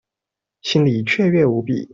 [0.63, 1.87] 心裡雀躍無比